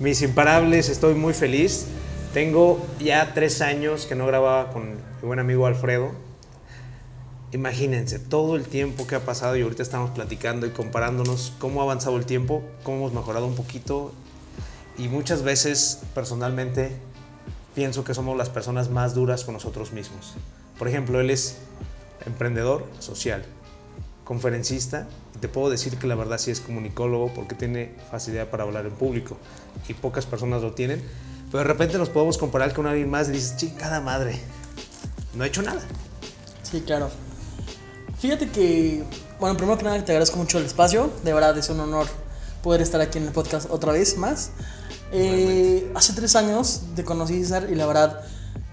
[0.00, 1.86] Mis imparables, estoy muy feliz.
[2.32, 6.12] Tengo ya tres años que no grababa con mi buen amigo Alfredo.
[7.50, 11.82] Imagínense todo el tiempo que ha pasado y ahorita estamos platicando y comparándonos cómo ha
[11.82, 14.12] avanzado el tiempo, cómo hemos mejorado un poquito
[14.96, 16.92] y muchas veces personalmente
[17.74, 20.34] pienso que somos las personas más duras con nosotros mismos.
[20.78, 21.56] Por ejemplo, él es
[22.24, 23.44] emprendedor social,
[24.22, 25.08] conferencista
[25.38, 28.92] te puedo decir que la verdad sí es comunicólogo porque tiene facilidad para hablar en
[28.92, 29.36] público
[29.88, 31.02] y pocas personas lo tienen,
[31.50, 34.40] pero de repente nos podemos comparar con alguien más y dices, chingada madre,
[35.34, 35.80] no he hecho nada.
[36.62, 37.10] Sí, claro.
[38.18, 39.04] Fíjate que,
[39.38, 42.06] bueno, primero que nada te agradezco mucho el espacio, de verdad es un honor
[42.62, 44.50] poder estar aquí en el podcast otra vez más.
[45.12, 48.20] Eh, hace tres años te conocí César y la verdad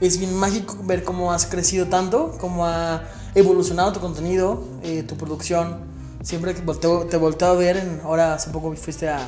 [0.01, 3.03] es bien mágico ver cómo has crecido tanto, cómo ha
[3.35, 5.94] evolucionado tu contenido, eh, tu producción.
[6.25, 9.19] Siempre que te volteo a ver, en, ahora hace poco fuiste a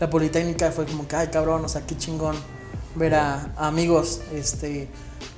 [0.00, 2.34] la Politécnica, fue como que, ay cabrón, o sea, qué chingón
[2.96, 4.88] ver a, amigos este,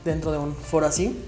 [0.06, 1.22] dentro de un foro así.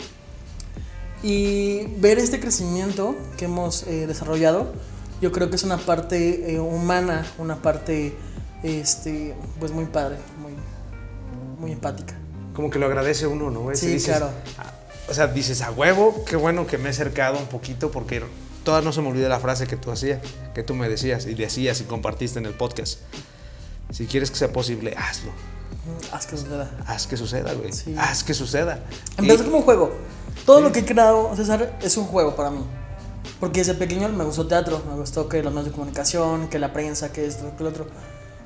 [1.23, 4.73] Y ver este crecimiento que hemos eh, desarrollado,
[5.21, 8.17] yo creo que es una parte eh, humana, una parte
[8.63, 10.55] este, pues muy padre, muy,
[11.61, 12.15] muy empática.
[12.55, 13.69] Como que lo agradece uno, ¿no?
[13.75, 14.31] Sí, claro.
[14.57, 14.73] Ah,
[15.11, 18.23] o sea, dices, a huevo, qué bueno que me he acercado un poquito porque
[18.65, 20.21] toda no se me olvida la frase que tú hacías,
[20.55, 23.01] que tú me decías y decías y compartiste en el podcast.
[23.91, 25.31] Si quieres que sea posible, hazlo.
[26.13, 26.71] Haz que suceda.
[26.87, 27.71] Haz que suceda, güey.
[27.99, 28.83] Haz que suceda.
[29.19, 29.93] Empezó como un juego.
[30.47, 32.65] Todo lo que he creado, César, es un juego para mí.
[33.41, 36.73] Porque desde pequeño me gustó teatro, me gustó que los medios de comunicación, que la
[36.73, 37.87] prensa, que esto, que lo otro.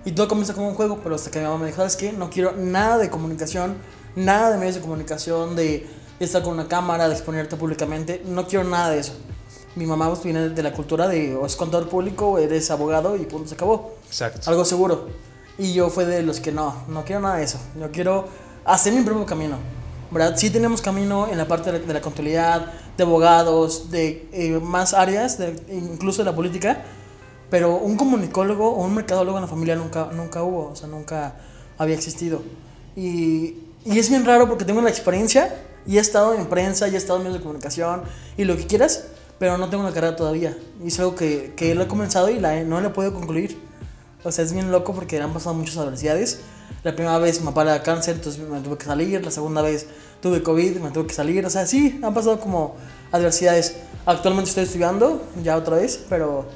[0.05, 2.13] Y todo comenzó como un juego, pero hasta que mi mamá me dijo, ¿sabes qué?
[2.13, 3.77] No quiero nada de comunicación,
[4.17, 5.87] nada de medios de comunicación, de,
[6.21, 8.23] estar con una cámara, de exponerte públicamente.
[8.27, 9.13] No quiero nada de eso.
[9.79, 13.17] Mi mamá pues, viene de la cultura de o es contador público o eres abogado
[13.17, 13.95] y punto, se acabó.
[14.09, 14.51] Exacto.
[14.51, 15.07] Algo seguro.
[15.57, 17.59] Y yo fue de los que no, no quiero nada de eso.
[17.79, 18.27] Yo quiero
[18.65, 19.57] hacer mi propio camino.
[20.11, 20.37] ¿Verdad?
[20.37, 25.39] Sí tenemos camino en la parte de la, contabilidad, de abogados, de eh, más áreas,
[25.39, 26.83] de, incluso de la política,
[27.51, 31.37] pero un comunicólogo o un mercadólogo en la familia nunca, nunca hubo, o sea, nunca
[31.77, 32.43] había existido.
[32.97, 35.55] Y, y es bien raro porque tengo la experiencia
[35.87, 38.03] y he estado en prensa y he estado en medios de comunicación
[38.37, 39.05] y lo que quieras,
[39.39, 40.57] pero no tengo una carrera todavía.
[40.83, 43.59] Y es algo que, que lo he comenzado y la, no lo he podido concluir.
[44.25, 46.41] O sea, es bien loco porque han pasado muchas adversidades.
[46.83, 49.25] La primera vez mi papá era cáncer, entonces me tuve que salir.
[49.25, 49.87] La segunda vez
[50.21, 51.47] tuve COVID, me tuve que salir.
[51.47, 52.77] O sea, sí, han pasado como
[53.13, 53.77] adversidades.
[54.07, 56.47] Actualmente estoy estudiando, ya otra vez, pero...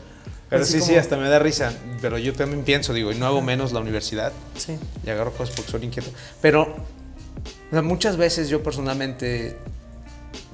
[0.48, 1.72] Pero sí, sí, hasta me da risa.
[2.02, 4.32] Pero yo también pienso, digo, y no hago menos la universidad.
[4.58, 4.76] Sí.
[5.06, 6.10] Y agarro cosas porque soy inquieto.
[6.42, 6.74] Pero
[7.82, 9.56] muchas veces yo personalmente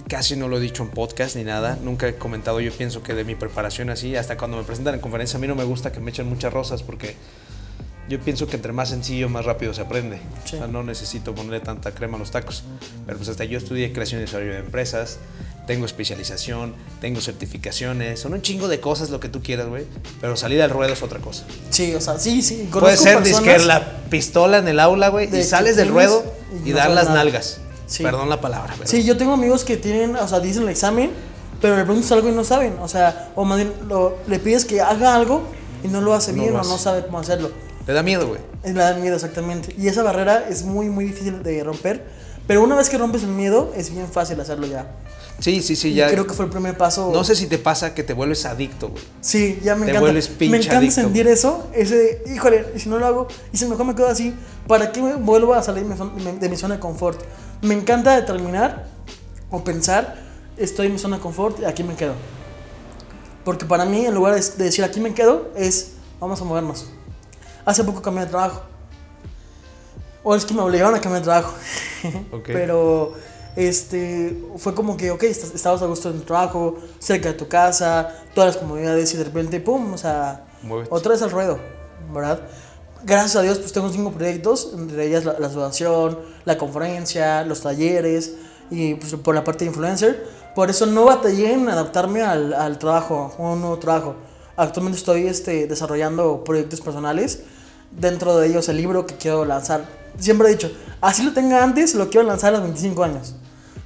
[0.09, 3.15] casi no lo he dicho en podcast ni nada, nunca he comentado, yo pienso que
[3.15, 5.93] de mi preparación así, hasta cuando me presentan en conferencia, a mí no me gusta
[5.93, 7.15] que me echen muchas rosas porque
[8.09, 10.19] yo pienso que entre más sencillo, más rápido se aprende.
[10.43, 12.65] O sea, no necesito ponerle tanta crema a los tacos.
[13.05, 15.19] Pero pues hasta yo estudié creación y desarrollo de empresas,
[15.67, 19.85] tengo especialización, tengo certificaciones, son un chingo de cosas lo que tú quieras, güey.
[20.23, 21.45] Pero salir al ruedo es otra cosa.
[21.69, 22.67] Sí, o sea, sí, sí.
[22.73, 26.25] Puede ser disque la pistola en el aula, güey, y sales del ruedo
[26.65, 27.61] y, dar las nalgas.
[28.03, 28.75] Perdón la palabra.
[28.77, 28.89] Pero...
[28.89, 31.11] Sí, yo tengo amigos que tienen, o sea, dicen el examen,
[31.61, 32.77] pero le preguntas algo y no saben.
[32.81, 33.73] O sea, o más bien
[34.27, 35.43] le pides que haga algo
[35.83, 37.51] y no lo hace bien o no sabe cómo hacerlo.
[37.87, 38.41] Le da miedo, güey.
[38.65, 39.75] Le da miedo, exactamente.
[39.79, 42.05] Y esa barrera es muy, muy difícil de romper.
[42.47, 44.87] Pero una vez que rompes el miedo, es bien fácil hacerlo ya.
[45.39, 46.11] Sí, sí, sí, ya.
[46.11, 47.11] Creo que fue el primer paso.
[47.13, 49.03] No sé si te pasa que te vuelves adicto, güey.
[49.21, 50.01] Sí, ya me te encanta.
[50.01, 53.87] Vuelves pinche me encanta sentir eso, ese, híjole, si no lo hago, y si mejor
[53.87, 54.35] me quedo así,
[54.67, 57.21] ¿para qué me vuelvo a salir de mi zona de confort?
[57.63, 58.87] Me encanta determinar
[59.51, 60.17] o pensar,
[60.57, 62.15] estoy en mi zona de confort y aquí me quedo.
[63.45, 66.87] Porque para mí, en lugar de decir aquí me quedo, es vamos a movernos.
[67.65, 68.63] Hace poco cambié de trabajo.
[70.23, 71.55] O es que me obligaron a cambiar de trabajo.
[72.47, 73.15] Pero
[73.57, 78.15] este, fue como que, ok, estabas a gusto en tu trabajo, cerca de tu casa,
[78.35, 80.47] todas las comodidades y de repente, pum, o sea,
[80.91, 81.59] otra vez al ruedo,
[82.13, 82.41] ¿verdad?
[83.05, 88.35] Gracias a Dios, pues tengo cinco proyectos, entre ellas la, asociación, la conferencia, los talleres
[88.71, 90.27] y pues, por la parte de influencer.
[90.55, 94.17] Por eso no batallé en adaptarme al, al trabajo, a un nuevo trabajo.
[94.57, 97.41] Actualmente estoy este, desarrollando proyectos personales,
[97.93, 99.85] dentro de ellos el libro que quiero lanzar.
[100.19, 100.71] Siempre he dicho,
[101.01, 103.35] así lo tenga antes, lo quiero lanzar a los 25 años,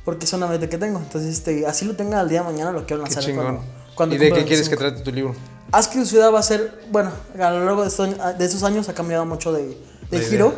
[0.04, 0.98] porque es una meta que tengo.
[0.98, 3.24] Entonces, este, así lo tenga al día de mañana, lo quiero lanzar.
[3.94, 5.34] Cuando, ¿Y de qué quieres que trate tu libro?
[5.92, 9.52] Tu ciudad va a ser, bueno, a lo largo de estos, años ha cambiado mucho
[9.52, 9.76] de,
[10.28, 10.52] giro,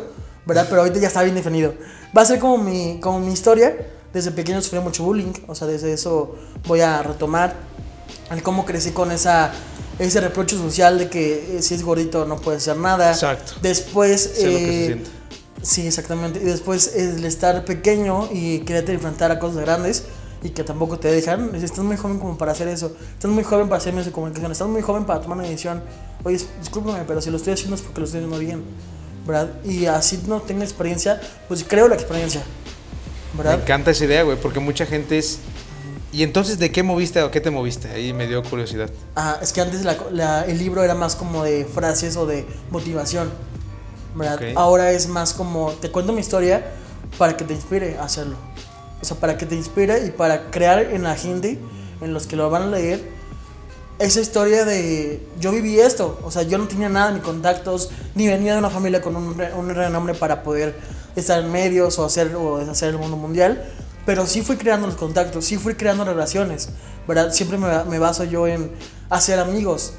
[0.45, 0.67] ¿verdad?
[0.69, 1.73] Pero ahorita ya está bien definido.
[2.15, 3.75] Va a ser como mi, como mi historia.
[4.13, 6.35] Desde pequeño sufrí mucho bullying, o sea, desde eso
[6.67, 7.53] voy a retomar
[8.31, 9.51] el cómo crecí con esa
[9.99, 13.11] ese reproche social de que eh, si es gordito no puede hacer nada.
[13.11, 13.53] Exacto.
[13.61, 14.21] Después...
[14.21, 15.09] Sé lo que se eh, siente.
[15.61, 16.39] Sí, exactamente.
[16.39, 20.03] Y después el estar pequeño y quererte enfrentar a cosas grandes
[20.43, 21.53] y que tampoco te dejan.
[21.55, 22.95] Estás muy joven como para hacer eso.
[23.13, 24.51] Estás muy joven para hacer medios de comunicación.
[24.51, 25.81] Estás muy joven para tomar una decisión.
[26.23, 28.63] Oye, discúlpame, pero si lo estoy haciendo es porque lo estoy haciendo bien.
[29.25, 29.49] ¿Verdad?
[29.63, 32.43] Y así no tengo experiencia, pues creo la experiencia.
[33.33, 33.59] Me ¿Verdad?
[33.61, 35.39] encanta esa idea, güey, porque mucha gente es...
[36.13, 37.89] ¿Y entonces de qué moviste o qué te moviste?
[37.89, 38.89] Ahí me dio curiosidad.
[39.15, 42.45] Ah, es que antes la- la- el libro era más como de frases o de
[42.69, 43.29] motivación.
[44.15, 44.35] ¿verdad?
[44.35, 44.43] Ok.
[44.55, 46.71] Ahora es más como te cuento mi historia
[47.17, 48.37] para que te inspire a hacerlo.
[49.05, 51.59] O sea, para que te inspire y para crear en la gente,
[52.01, 53.07] en los que lo van a leer,
[53.99, 56.19] esa historia de yo viví esto.
[56.23, 59.39] O sea, yo no tenía nada, ni contactos, ni venía de una familia con un,
[59.55, 60.75] un renombre para poder
[61.15, 63.63] estar en medios o hacer, o hacer el mundo mundial.
[64.07, 66.69] Pero sí fui creando los contactos, sí fui creando relaciones,
[67.07, 67.31] ¿verdad?
[67.31, 68.71] Siempre me, me baso yo en
[69.11, 69.93] hacer amigos.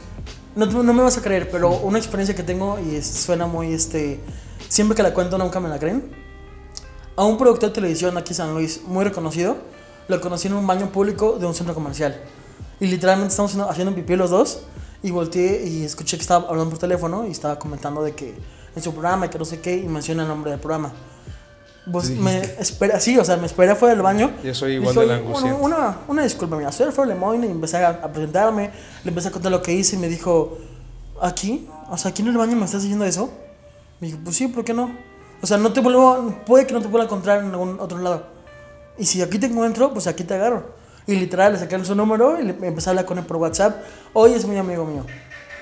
[0.57, 4.19] No, no me vas a creer, pero una experiencia que tengo y suena muy, este,
[4.69, 6.26] siempre que la cuento nunca me la creen.
[7.17, 9.57] A un productor de televisión aquí en San Luis, muy reconocido,
[10.09, 12.21] lo conocí en un baño público de un centro comercial.
[12.79, 14.61] Y literalmente estamos haciendo, haciendo pipí los dos
[15.03, 18.35] y volteé y escuché que estaba hablando por teléfono y estaba comentando de que
[18.75, 20.93] en su programa y que no sé qué y menciona el nombre del programa.
[21.91, 24.33] Pues ¿Qué me espera, sí, o sea, me esperé fuera del baño.
[24.43, 25.63] Yo soy igual de "Oye, angustiante".
[25.63, 28.71] Una, una, una disculpa, mira, soy Alfredo Lemoyne y empecé a, a presentarme,
[29.05, 30.59] le empecé a contar lo que hice y me dijo,
[31.23, 31.67] ¿aquí?
[31.89, 33.31] O sea, ¿aquí en el baño me estás diciendo eso?
[34.01, 34.91] Me dijo, pues sí, ¿por qué no?
[35.43, 38.27] O sea, no te vuelvo, puede que no te pueda encontrar en algún otro lado.
[38.99, 40.65] Y si aquí te encuentro, pues aquí te agarro.
[41.07, 43.77] Y literal, le saqué su número y le empecé a hablar con él por WhatsApp.
[44.13, 45.05] Hoy es muy amigo mío.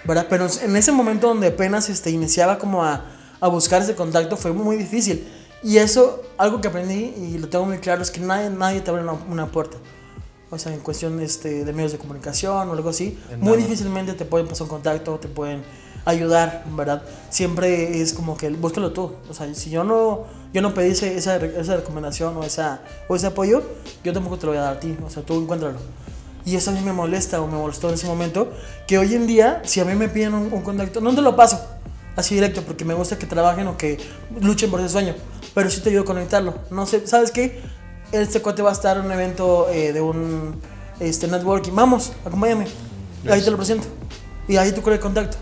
[0.05, 0.27] ¿Verdad?
[0.29, 3.05] Pero en ese momento donde apenas este, iniciaba como a,
[3.41, 5.27] a buscar ese contacto fue muy difícil.
[5.63, 8.91] Y eso, algo que aprendí y lo tengo muy claro, es que nadie, nadie te
[8.91, 9.79] abre una, una puerta.
[10.51, 13.63] O sea, en cuestión este, de medios de comunicación o algo así, En muy nada.
[13.63, 15.63] difícilmente te pueden pasar un contacto, te pueden
[16.05, 17.03] ayudar, ¿verdad?
[17.31, 19.13] Siempre es como que búscalo tú.
[19.31, 23.17] O sea, si yo no, yo no pedí ese- esa, esa recomendación o, esa, o
[23.17, 23.63] ese apoyo,
[24.03, 24.97] yo tampoco te lo voy a dar a ti.
[25.07, 25.79] O sea, tú encuéntralo.
[26.45, 28.53] Y eso a mí me molesta o me molestó en ese momento.
[28.87, 31.35] Que hoy en día, si a mí me piden un, un contacto, no te lo
[31.37, 31.61] paso
[32.17, 33.99] así directo porque me gusta que trabajen o que
[34.41, 35.15] luchen por ese sueño.
[35.55, 36.55] Pero sí te ayudo a conectarlo.
[36.71, 37.61] No sé, ¿sabes qué?
[38.13, 40.61] Este cuate va a estar en un evento eh, de un
[41.01, 41.73] este, networking.
[41.75, 42.67] Vamos, acompáñame.
[43.29, 43.87] Ahí te lo presento.
[44.47, 45.39] Y ahí tú creas el contacto.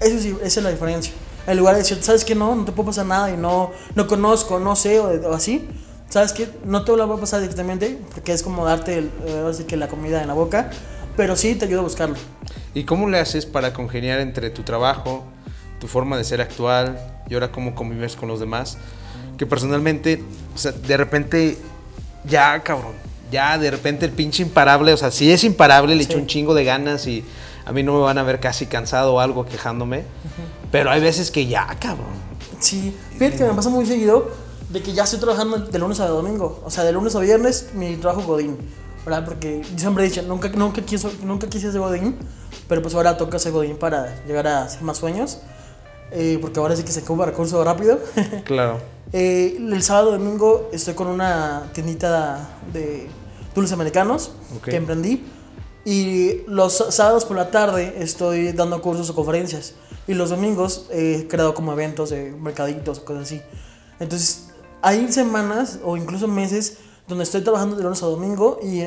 [0.00, 1.12] Eso sí, esa es la diferencia.
[1.46, 2.34] En lugar de decir, ¿sabes qué?
[2.34, 5.68] No, no te puede pasar nada y no, no conozco, no sé o, o así.
[6.08, 6.48] ¿Sabes qué?
[6.64, 9.64] No te lo va a pasar directamente porque es como darte el, eh, ahora sí
[9.64, 10.70] que la comida en la boca.
[11.16, 12.16] Pero sí te ayuda a buscarlo.
[12.74, 15.22] ¿Y cómo le haces para congeniar entre tu trabajo,
[15.80, 16.98] tu forma de ser actual
[17.28, 18.78] y ahora cómo convives con los demás?
[19.38, 20.22] Que personalmente,
[20.54, 21.56] o sea, de repente,
[22.28, 22.92] ya, cabrón,
[23.30, 26.10] ya de repente el pinche imparable, o sea, si es imparable, le Sí.
[26.10, 27.24] echo un chingo de ganas y
[27.64, 30.04] a mí no me van a ver casi cansado o algo quejándome,
[30.70, 32.12] pero hay veces que ya, cabrón.
[32.58, 34.30] Sí, fíjate que me pasa muy seguido
[34.70, 36.60] de que ya estoy trabajando de lunes a domingo.
[36.64, 38.56] O sea, de lunes a viernes mi trabajo Godín.
[39.04, 39.24] ¿Verdad?
[39.24, 42.16] Porque yo siempre he dicho, nunca, nunca, quiso, nunca quise ser Godín,
[42.68, 45.40] pero pues ahora toca ser Godín para llegar a hacer más sueños.
[46.10, 47.98] Eh, porque ahora sí que se ocupa recurso rápido.
[48.44, 48.80] Claro.
[49.12, 53.08] Eh, el sábado domingo estoy con una tiendita de
[53.54, 54.32] dulces americanos
[54.64, 55.24] que emprendí.
[55.84, 59.74] Y los sábados por la tarde estoy dando cursos o conferencias.
[60.06, 63.42] Y los domingos he creado como eventos de mercaditos cosas así.
[64.00, 64.48] Entonces,
[64.82, 68.84] hay semanas o incluso meses donde estoy trabajando de lunes a domingo y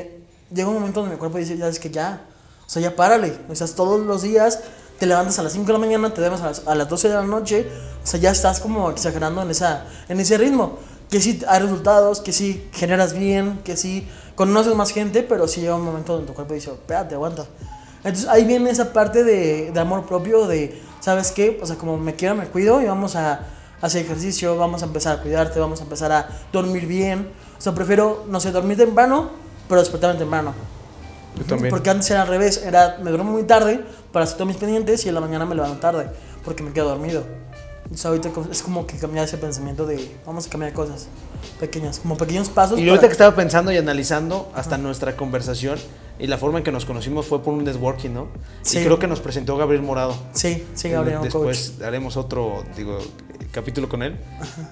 [0.53, 2.25] llega un momento donde mi cuerpo dice, ya es que ya,
[2.65, 3.37] o sea, ya párale.
[3.49, 4.59] O sea, todos los días
[4.99, 7.09] te levantas a las 5 de la mañana, te duermes a las, a las 12
[7.09, 7.67] de la noche,
[8.03, 10.79] o sea, ya estás como exagerando en, esa, en ese ritmo.
[11.09, 15.61] Que sí hay resultados, que sí generas bien, que sí conoces más gente, pero sí
[15.61, 17.45] llega un momento donde tu cuerpo dice, espérate, aguanta.
[18.03, 21.59] Entonces ahí viene esa parte de, de amor propio, de, ¿sabes qué?
[21.61, 23.41] O sea, como me quiero, me cuido y vamos a
[23.81, 27.29] hacer ejercicio, vamos a empezar a cuidarte, vamos a empezar a dormir bien.
[27.57, 29.31] O sea, prefiero, no sé, dormir temprano,
[29.67, 30.53] pero despertarme temprano.
[31.37, 31.69] Yo también.
[31.69, 35.05] Porque antes era al revés, era, me duermo muy tarde para hacer todos mis pendientes
[35.05, 36.09] y en la mañana me levanto tarde,
[36.43, 37.23] porque me quedo dormido.
[37.87, 41.07] Entonces ahorita es como que cambiar ese pensamiento de, vamos a cambiar cosas
[41.59, 42.77] pequeñas, como pequeños pasos.
[42.77, 45.79] Y para- ahorita que estaba pensando y analizando hasta nuestra conversación
[46.19, 48.27] y la forma en que nos conocimos fue por un networking, ¿no?
[48.61, 48.79] Sí.
[48.79, 50.15] Y creo que nos presentó Gabriel Morado.
[50.33, 51.47] Sí, sí, Gabriel, un coach.
[51.55, 52.99] Después haremos otro, digo,
[53.51, 54.17] capítulo con él.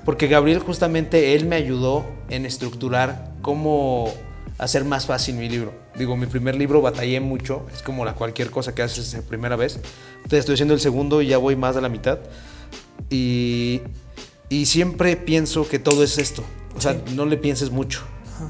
[0.04, 4.12] Porque Gabriel justamente, él me ayudó en estructurar cómo
[4.58, 5.72] hacer más fácil mi libro.
[5.98, 9.56] Digo, mi primer libro batallé mucho, es como la cualquier cosa que haces la primera
[9.56, 9.80] vez.
[10.18, 12.20] Entonces estoy haciendo el segundo y ya voy más de la mitad.
[13.10, 13.82] Y,
[14.50, 16.44] y siempre pienso que todo es esto.
[16.78, 17.16] O sea, Sí.
[17.16, 18.02] no le pienses mucho.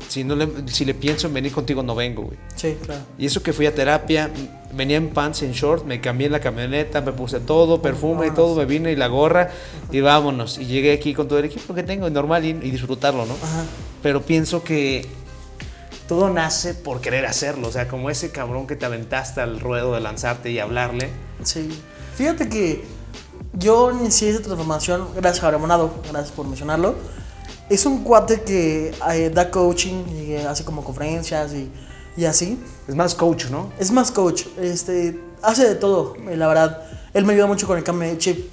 [0.09, 2.37] Si, no le, si le pienso en venir contigo, no vengo, güey.
[2.55, 3.01] Sí, claro.
[3.19, 4.31] Y eso que fui a terapia,
[4.73, 8.31] venía en pants, en short, me cambié en la camioneta, me puse todo, perfume y
[8.31, 9.51] todo, me vine y la gorra
[9.91, 10.57] y vámonos.
[10.57, 13.33] Y llegué aquí con todo el equipo que tengo, normal, y, y disfrutarlo, ¿no?
[13.35, 13.63] Ajá.
[14.01, 15.05] Pero pienso que
[16.07, 17.67] todo nace por querer hacerlo.
[17.67, 21.09] O sea, como ese cabrón que te aventaste al ruedo de lanzarte y hablarle.
[21.43, 21.69] Sí.
[22.15, 22.83] Fíjate que
[23.57, 26.95] yo inicié esa transformación gracias a Ramonado, gracias por mencionarlo.
[27.69, 31.71] Es un cuate que eh, da coaching y eh, hace como conferencias y,
[32.15, 32.59] y así.
[32.87, 33.71] Es más coach, ¿no?
[33.79, 36.83] Es más coach, este, hace de todo, eh, la verdad.
[37.13, 38.49] Él me ayuda mucho con el cambio de chip.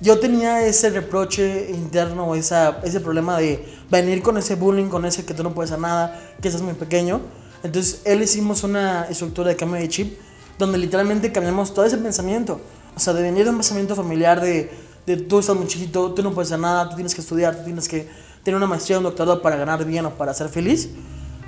[0.00, 5.24] Yo tenía ese reproche interno, esa, ese problema de venir con ese bullying, con ese
[5.24, 7.20] que tú no puedes hacer nada, que estás muy pequeño.
[7.62, 10.18] Entonces, él hicimos una estructura de cambio de chip
[10.58, 12.60] donde literalmente cambiamos todo ese pensamiento.
[12.96, 14.70] O sea, de venir de un pensamiento familiar de,
[15.06, 17.64] de tú estás muy chiquito, tú no puedes hacer nada, tú tienes que estudiar, tú
[17.64, 18.08] tienes que
[18.42, 20.90] tener una maestría, un doctorado para ganar bien o para ser feliz,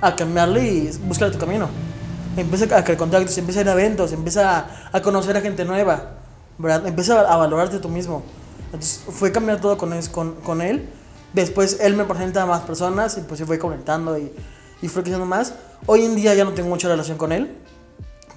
[0.01, 1.69] a cambiarle y buscar tu camino.
[2.35, 6.11] Empieza a crear contactos, empieza a ir a eventos, empieza a, conocer a gente nueva,
[6.57, 6.85] ¿verdad?
[6.85, 8.23] Empieza a, valorarte tú mismo.
[8.65, 10.89] Entonces fue cambiar todo con, con, con él.
[11.33, 14.31] Después él me presenta a más personas y pues se fue comentando y,
[14.81, 15.53] y fue creciendo más.
[15.85, 17.55] Hoy en día ya no tengo mucha relación con él,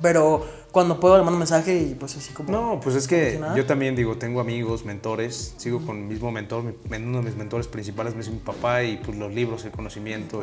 [0.01, 2.51] pero cuando puedo le mando un mensaje y pues así como...
[2.53, 6.63] No, pues es que yo también digo, tengo amigos, mentores, sigo con el mismo mentor,
[6.63, 9.73] mi- uno de mis mentores principales me es mi papá y pues los libros, el
[9.73, 10.43] conocimiento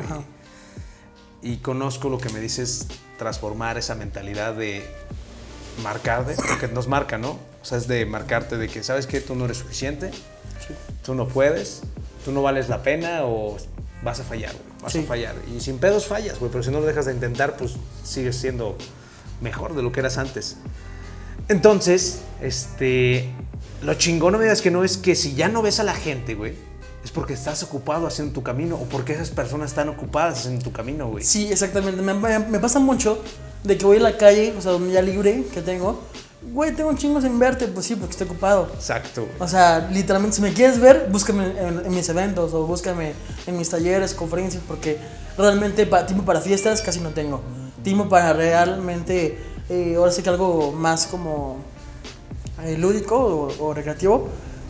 [1.42, 4.82] y, y conozco lo que me dices, transformar esa mentalidad de
[5.82, 7.38] marcarte, porque nos marca, ¿no?
[7.62, 9.20] O sea, es de marcarte de que, ¿sabes qué?
[9.20, 10.74] Tú no eres suficiente, Sí.
[11.04, 11.82] tú no puedes,
[12.24, 13.56] tú no vales la pena o
[14.02, 14.98] vas a fallar, güey, vas Sí.
[15.00, 15.34] a fallar.
[15.56, 18.76] Y sin pedos fallas, güey, pero si no lo dejas de intentar, pues sigues siendo
[19.40, 20.56] mejor de lo que eras antes.
[21.48, 23.30] Entonces, este,
[23.82, 25.94] lo chingón no me digas que no es que si ya no ves a la
[25.94, 26.54] gente, güey,
[27.04, 30.72] es porque estás ocupado haciendo tu camino o porque esas personas están ocupadas haciendo tu
[30.72, 31.24] camino, güey.
[31.24, 32.02] Sí, exactamente.
[32.02, 33.22] Me, me- me pasa mucho
[33.64, 36.02] de que voy a la calle, o sea, donde ya libre que tengo.
[36.52, 37.66] Güey, tengo un chingo sin verte.
[37.68, 38.70] Pues sí, porque estoy ocupado.
[38.74, 39.34] Exacto, güey.
[39.38, 43.14] O sea, literalmente, si me quieres ver, búscame en, en mis eventos o búscame
[43.46, 44.98] en mis talleres, conferencias, porque
[45.38, 47.40] realmente pa- tiempo para fiestas casi no tengo.
[47.82, 51.58] Tiempo para realmente, eh, ahora sí que algo más como
[52.64, 54.28] eh, lúdico o, o recreativo,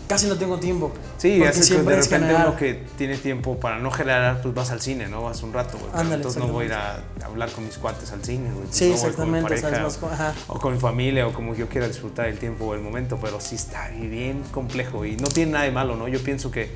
[0.08, 0.90] casi no tengo tiempo.
[1.18, 2.46] Sí, hace que de repente generar.
[2.48, 5.22] uno que tiene tiempo para no generar, pues vas al cine, ¿no?
[5.22, 6.12] Vas un rato, güey.
[6.12, 8.66] Entonces no voy a ir a hablar con mis cuates al cine, güey.
[8.70, 10.34] Sí, No con mi pareja, más ajá.
[10.48, 13.40] O con mi familia, o como yo quiera disfrutar el tiempo o el momento, pero
[13.40, 16.08] sí está bien complejo y no tiene nada de malo, ¿no?
[16.08, 16.70] Yo pienso que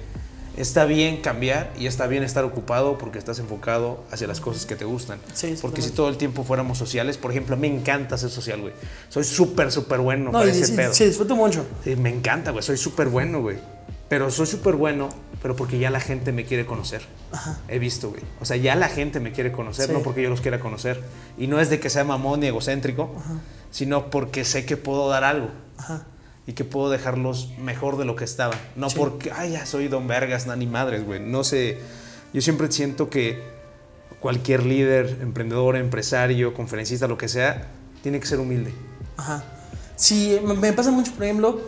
[0.56, 4.76] está bien cambiar y está bien estar ocupado porque estás enfocado hacia las cosas que
[4.76, 5.18] te gustan.
[5.32, 8.74] Sí, porque si todo el tiempo fuéramos sociales, por ejemplo, me encanta ser social, güey.
[9.08, 10.92] Soy súper, súper bueno No, para y, ese y- pedo.
[10.94, 11.64] sí, disfruto mucho.
[11.84, 12.62] Sí, me encanta, güey.
[12.62, 13.58] Soy súper bueno, güey.
[14.08, 15.08] Pero soy súper bueno,
[15.40, 17.00] pero porque ya la gente me quiere conocer.
[17.68, 18.20] He visto, güey.
[18.42, 19.92] O sea, ya la gente me quiere conocer, Sí.
[19.94, 21.02] no porque yo los quiera conocer.
[21.38, 23.10] Y no es de que sea mamón y egocéntrico,
[23.70, 25.48] sino porque sé que puedo dar algo.
[25.78, 26.04] Ajá.
[26.46, 28.58] Y que puedo dejarlos mejor de lo que estaban.
[28.74, 28.96] No Sí.
[28.98, 31.20] porque, ay, ya soy don vergas, ni madres, güey.
[31.20, 31.78] No sé.
[32.32, 33.40] Yo siempre siento que
[34.20, 37.68] cualquier líder, emprendedor, empresario, conferencista, lo que sea,
[38.02, 38.72] tiene que ser humilde.
[39.16, 39.44] Ajá.
[39.96, 41.60] Sí, me, me pasa mucho, por ejemplo,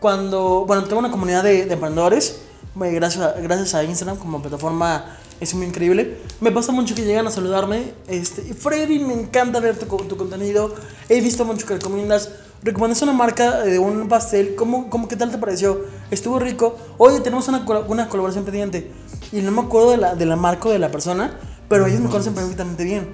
[0.00, 2.40] cuando, bueno, tengo una comunidad de, de emprendedores,
[2.74, 6.18] gracias a, gracias a Instagram como plataforma, es muy increíble.
[6.40, 10.74] Me pasa mucho que llegan a saludarme, este, Freddy, me encanta ver tu, tu contenido,
[11.08, 12.30] he visto mucho que recomiendas,
[12.62, 15.82] recomendas una marca de un pastel, ¿cómo, cómo qué tal te pareció?
[16.10, 18.90] Estuvo rico, oye, tenemos una, una colaboración pendiente,
[19.32, 22.00] y no me acuerdo de la, de la marca o de la persona, pero ellos
[22.00, 23.08] me conocen perfectamente bien.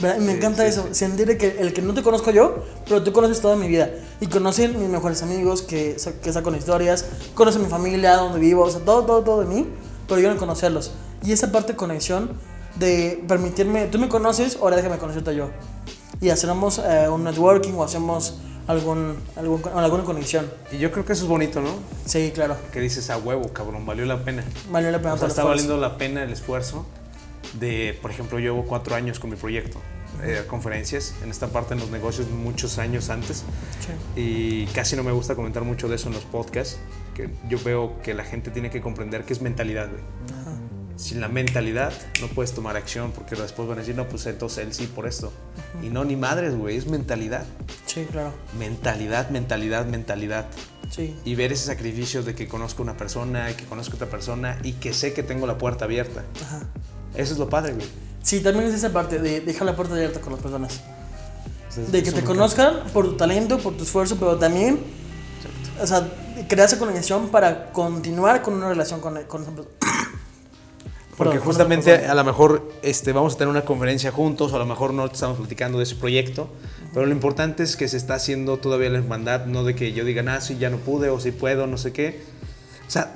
[0.00, 0.18] ¿verdad?
[0.18, 0.94] Y me Sí, encanta sí, eso, sí.
[0.94, 3.90] sentir que el que no te conozco yo, pero tú conoces toda mi vida.
[4.20, 8.70] Y conocen mis mejores amigos, que, que saco historias, conocen mi familia, donde vivo, o
[8.70, 9.66] sea, todo, todo, todo de mí,
[10.06, 10.92] pero yo no conocerlos.
[11.24, 12.30] Y esa parte de conexión
[12.76, 15.50] de permitirme, tú me conoces, ahora déjame conocerte yo.
[16.20, 18.38] Y hacemos eh, un networking o hacemos
[18.68, 20.48] algún, algún, alguna conexión.
[20.70, 21.74] Y yo creo que eso es bonito, ¿no?
[22.04, 22.56] Sí, claro.
[22.72, 24.44] Que dices a huevo, cabrón, valió la pena.
[24.70, 26.86] Valió la pena O sea, está valiendo la pena el esfuerzo
[27.58, 29.78] de, por ejemplo, yo llevo cuatro años con mi proyecto,
[30.22, 33.44] eh, conferencias, en esta parte en los negocios muchos años antes,
[33.80, 34.20] Sí.
[34.20, 36.78] y casi no me gusta comentar mucho de eso en los podcasts,
[37.14, 40.02] que yo veo que la gente tiene que comprender que es mentalidad, güey.
[40.98, 44.66] Sin la mentalidad no puedes tomar acción porque después van a decir, no, pues entonces
[44.66, 45.32] él sí por esto.
[45.80, 47.44] Y no, ni madres, güey, es mentalidad.
[47.86, 48.32] Sí, claro.
[48.58, 50.46] Mentalidad, mentalidad, mentalidad
[50.90, 51.14] Sí.
[51.24, 54.92] y ver ese sacrificio de que conozco una persona, que conozco otra persona y que
[54.92, 56.24] sé que tengo la puerta abierta.
[56.42, 56.62] Ajá.
[57.14, 57.86] Eso es lo padre, güey.
[58.22, 60.80] Sí, también es esa parte de dejar la puerta abierta con las personas.
[61.92, 64.80] De que te conozcan por tu talento, por tu esfuerzo, pero también,
[65.80, 66.08] o sea,
[66.48, 69.76] crear esa conexión para continuar con una relación con, con esa persona.
[71.18, 74.58] Porque Perdón, justamente a lo mejor este, vamos a tener una conferencia juntos, o a
[74.60, 76.48] lo mejor no estamos platicando de ese proyecto,
[76.94, 80.04] pero lo importante es que se está haciendo todavía la hermandad, no de que yo
[80.04, 82.22] diga, ah, sí, ya no pude, o sí puedo, no sé qué.
[82.86, 83.12] O sea,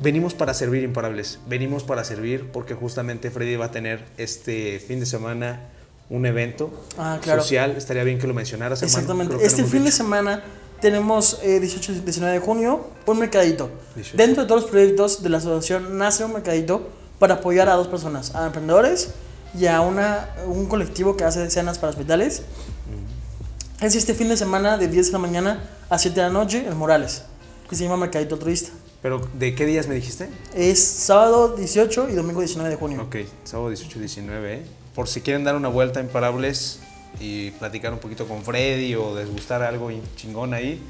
[0.00, 4.98] venimos para servir imparables, venimos para servir porque justamente Freddy va a tener este fin
[5.00, 5.60] de semana
[6.10, 7.42] un evento Ah, claro.
[7.42, 8.82] social, estaría bien que lo mencionaras.
[8.82, 9.28] hermano, Exactamente.
[9.28, 9.96] creo que no Este fin de dicho.
[9.98, 10.42] semana
[10.84, 13.70] tenemos eh, 18 y 19 de junio un mercadito.
[13.94, 14.18] 18.
[14.18, 16.86] Dentro de todos los proyectos de la asociación nace un mercadito
[17.18, 19.08] para apoyar a dos personas, a emprendedores
[19.58, 22.42] y a una, un colectivo que hace cenas para hospitales.
[23.80, 26.66] Es este fin de semana de 10 de la mañana a 7 de la noche
[26.66, 27.22] en Morales,
[27.66, 28.70] que se llama Mercadito Turista.
[29.00, 30.28] Pero, ¿de qué días me dijiste?
[30.54, 33.00] Es sábado 18 y domingo 19 de junio.
[33.04, 34.62] Ok, sábado 18 y 19, ¿eh?
[34.94, 36.80] Por si quieren dar una vuelta a Imparables
[37.20, 40.80] y platicar un poquito con Freddy o desgustar algo chingón ahí,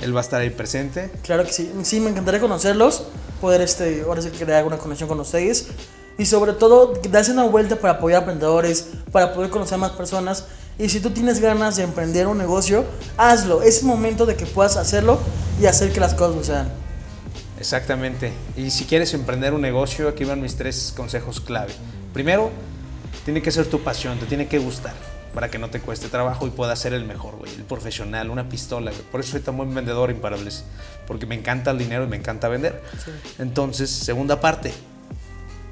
[0.00, 1.10] él va a estar ahí presente.
[1.22, 1.70] Claro que sí.
[1.82, 3.04] Sí, me encantaría conocerlos,
[3.40, 5.68] poder este, ahora sí crear alguna conexión con ustedes.
[6.18, 10.44] Y sobre todo, darse una vuelta para apoyar a emprendedores, para poder conocer más personas.
[10.78, 12.84] Y si tú tienes ganas de emprender un negocio,
[13.16, 13.62] hazlo.
[13.62, 15.18] Es el momento de que puedas hacerlo
[15.60, 16.72] y hacer que las cosas sucedan.
[17.58, 18.32] Exactamente.
[18.56, 21.72] Y si quieres emprender un negocio, aquí van mis tres consejos clave.
[22.12, 22.50] Primero,
[23.24, 24.94] tiene que ser tu pasión, te tiene que gustar
[25.34, 28.48] para que no te cueste trabajo y puedas ser el mejor, güey, el profesional, una
[28.48, 29.02] pistola, güey.
[29.04, 30.64] Por eso soy tan buen vendedor imparables,
[31.06, 32.82] porque me encanta el dinero y me encanta vender.
[33.38, 34.72] Entonces, segunda parte,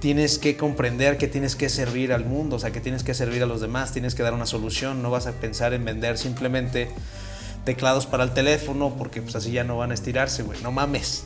[0.00, 3.42] tienes que comprender que tienes que servir al mundo, o sea, que tienes que servir
[3.42, 6.90] a los demás, tienes que dar una solución, no vas a pensar en vender simplemente
[7.64, 11.24] teclados para el teléfono, porque pues así ya no van a estirarse, güey, no mames.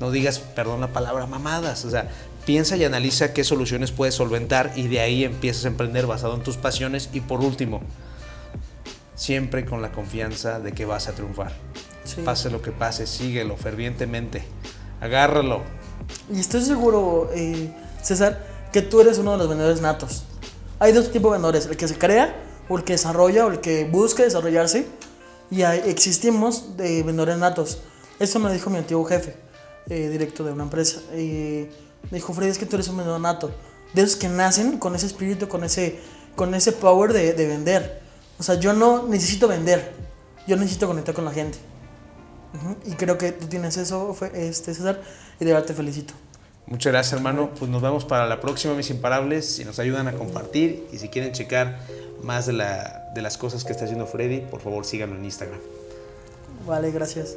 [0.00, 2.10] No digas, perdón la palabra, mamadas, o sea,
[2.48, 6.42] piensa y analiza qué soluciones puedes solventar y de ahí empiezas a emprender basado en
[6.42, 7.82] tus pasiones y por último,
[9.14, 11.52] siempre con la confianza de que vas a triunfar.
[12.04, 12.22] Sí.
[12.24, 14.44] Pase lo que pase, síguelo fervientemente,
[15.02, 15.60] agárralo,
[16.32, 17.70] Y estoy seguro, eh,
[18.02, 20.24] César, que tú eres uno de los vendedores natos.
[20.78, 22.34] Hay dos tipos de vendedores, el que se crea,
[22.70, 24.86] o el que desarrolla, o el que busca desarrollarse.
[25.50, 27.82] Y existimos de vendedores natos.
[28.18, 29.36] Eso me lo dijo mi antiguo jefe,
[29.90, 31.02] eh, directo de una empresa.
[31.14, 31.68] Y
[32.10, 33.50] me dijo, Freddy, es que tú eres un vendedor nato.
[33.94, 35.98] De esos que nacen con ese espíritu, con ese,
[36.36, 38.00] con ese power de, de vender.
[38.38, 39.92] O sea, yo no necesito vender,
[40.46, 41.58] yo necesito conectar con la gente.
[42.54, 45.02] Ujú, Y creo que tú tienes eso, este, César,
[45.38, 46.14] y de verdad te felicito.
[46.66, 47.50] Muchas gracias, hermano.
[47.58, 49.46] Pues nos vemos para la próxima, mis imparables.
[49.46, 51.80] Si nos ayudan a compartir y si quieren checar
[52.22, 55.60] más de, la, de las cosas que está haciendo Freddy, por favor síganlo en Instagram.
[56.66, 57.36] Vale, gracias.